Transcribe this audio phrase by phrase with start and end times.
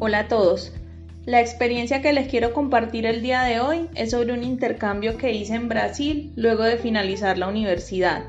[0.00, 0.72] Hola a todos.
[1.26, 5.32] La experiencia que les quiero compartir el día de hoy es sobre un intercambio que
[5.32, 8.22] hice en Brasil luego de finalizar la universidad.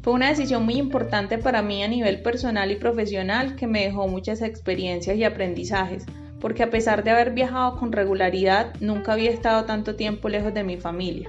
[0.00, 4.08] Fue una decisión muy importante para mí a nivel personal y profesional que me dejó
[4.08, 6.06] muchas experiencias y aprendizajes,
[6.40, 10.64] porque a pesar de haber viajado con regularidad, nunca había estado tanto tiempo lejos de
[10.64, 11.28] mi familia.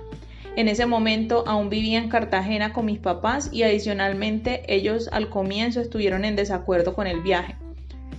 [0.55, 5.81] En ese momento aún vivía en Cartagena con mis papás y adicionalmente ellos al comienzo
[5.81, 7.57] estuvieron en desacuerdo con el viaje.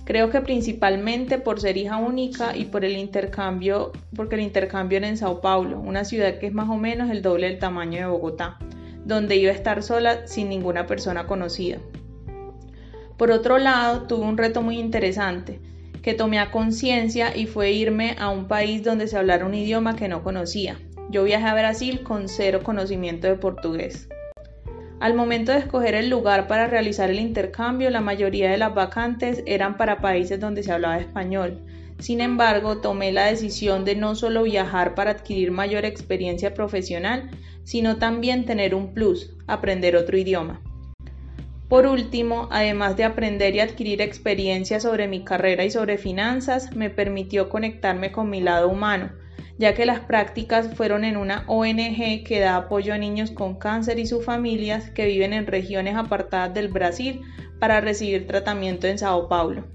[0.09, 5.07] Creo que principalmente por ser hija única y por el intercambio, porque el intercambio era
[5.07, 8.05] en Sao Paulo, una ciudad que es más o menos el doble del tamaño de
[8.07, 8.57] Bogotá,
[9.05, 11.77] donde iba a estar sola sin ninguna persona conocida.
[13.17, 15.59] Por otro lado, tuve un reto muy interesante,
[16.01, 19.95] que tomé a conciencia y fue irme a un país donde se hablara un idioma
[19.95, 20.79] que no conocía.
[21.11, 24.09] Yo viajé a Brasil con cero conocimiento de portugués.
[24.99, 29.41] Al momento de escoger el lugar para realizar el intercambio, la mayoría de las vacantes
[29.45, 31.61] eran para países donde se hablaba español.
[31.99, 37.29] Sin embargo, tomé la decisión de no solo viajar para adquirir mayor experiencia profesional,
[37.63, 40.61] sino también tener un plus, aprender otro idioma.
[41.69, 46.89] Por último, además de aprender y adquirir experiencia sobre mi carrera y sobre finanzas, me
[46.89, 49.11] permitió conectarme con mi lado humano,
[49.59, 53.99] ya que las prácticas fueron en una ONG que da apoyo a niños con cáncer
[53.99, 57.21] y sus familias que viven en regiones apartadas del Brasil
[57.59, 59.65] para recibir tratamiento en Sao Paulo.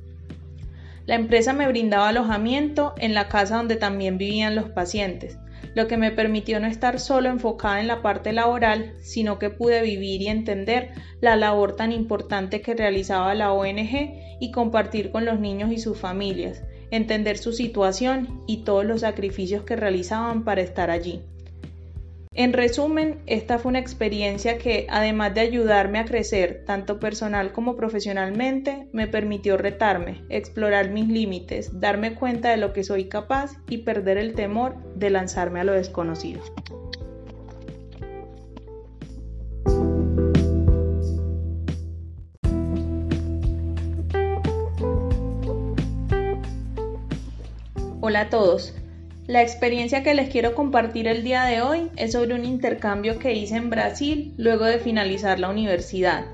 [1.04, 5.36] La empresa me brindaba alojamiento en la casa donde también vivían los pacientes,
[5.74, 9.82] lo que me permitió no estar solo enfocada en la parte laboral, sino que pude
[9.82, 15.40] vivir y entender la labor tan importante que realizaba la ONG y compartir con los
[15.40, 16.62] niños y sus familias,
[16.96, 21.20] entender su situación y todos los sacrificios que realizaban para estar allí.
[22.36, 27.76] En resumen, esta fue una experiencia que, además de ayudarme a crecer tanto personal como
[27.76, 33.78] profesionalmente, me permitió retarme, explorar mis límites, darme cuenta de lo que soy capaz y
[33.78, 36.42] perder el temor de lanzarme a lo desconocido.
[48.06, 48.74] Hola a todos.
[49.26, 53.32] La experiencia que les quiero compartir el día de hoy es sobre un intercambio que
[53.32, 56.26] hice en Brasil luego de finalizar la universidad.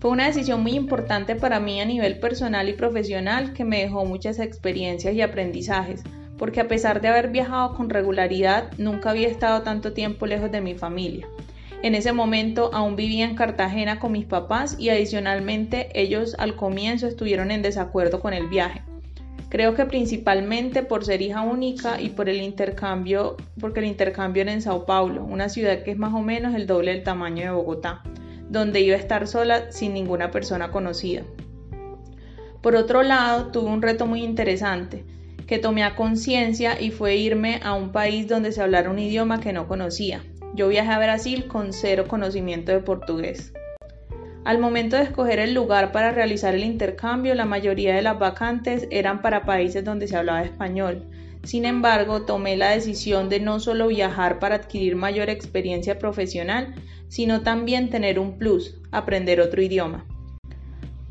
[0.00, 4.04] Fue una decisión muy importante para mí a nivel personal y profesional que me dejó
[4.06, 6.02] muchas experiencias y aprendizajes,
[6.36, 10.62] porque a pesar de haber viajado con regularidad, nunca había estado tanto tiempo lejos de
[10.62, 11.28] mi familia.
[11.84, 17.06] En ese momento aún vivía en Cartagena con mis papás y adicionalmente ellos al comienzo
[17.06, 18.82] estuvieron en desacuerdo con el viaje.
[19.50, 24.52] Creo que principalmente por ser hija única y por el intercambio, porque el intercambio era
[24.52, 27.50] en Sao Paulo, una ciudad que es más o menos el doble del tamaño de
[27.50, 28.02] Bogotá,
[28.50, 31.22] donde iba a estar sola sin ninguna persona conocida.
[32.60, 35.04] Por otro lado, tuve un reto muy interesante,
[35.46, 39.40] que tomé a conciencia y fue irme a un país donde se hablara un idioma
[39.40, 40.22] que no conocía.
[40.54, 43.54] Yo viajé a Brasil con cero conocimiento de portugués.
[44.48, 48.88] Al momento de escoger el lugar para realizar el intercambio, la mayoría de las vacantes
[48.90, 51.04] eran para países donde se hablaba español.
[51.44, 56.74] Sin embargo, tomé la decisión de no solo viajar para adquirir mayor experiencia profesional,
[57.08, 60.06] sino también tener un plus, aprender otro idioma.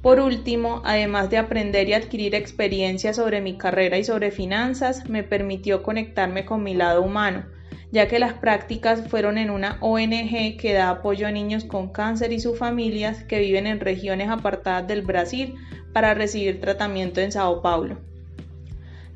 [0.01, 5.21] Por último, además de aprender y adquirir experiencia sobre mi carrera y sobre finanzas, me
[5.21, 7.45] permitió conectarme con mi lado humano,
[7.91, 12.33] ya que las prácticas fueron en una ONG que da apoyo a niños con cáncer
[12.33, 15.55] y sus familias que viven en regiones apartadas del Brasil
[15.93, 17.97] para recibir tratamiento en Sao Paulo.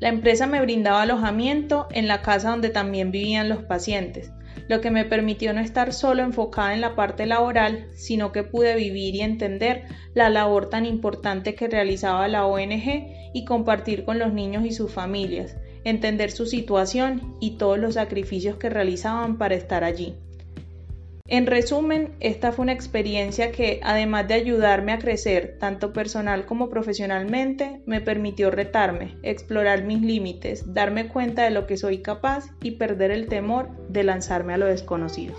[0.00, 4.32] La empresa me brindaba alojamiento en la casa donde también vivían los pacientes,
[4.68, 8.74] lo que me permitió no estar solo enfocada en la parte laboral, sino que pude
[8.74, 9.84] vivir y entender
[10.14, 14.90] la labor tan importante que realizaba la ONG y compartir con los niños y sus
[14.90, 20.14] familias, entender su situación y todos los sacrificios que realizaban para estar allí.
[21.28, 26.68] En resumen, esta fue una experiencia que, además de ayudarme a crecer tanto personal como
[26.68, 32.72] profesionalmente, me permitió retarme, explorar mis límites, darme cuenta de lo que soy capaz y
[32.72, 35.34] perder el temor de lanzarme a lo desconocido.